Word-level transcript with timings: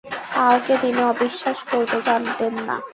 কাউকে 0.33 0.73
তিনি 0.81 1.01
অবিশ্বাস 1.11 1.57
করতে 1.71 1.97
জানতেন 2.07 2.53
না। 2.67 2.75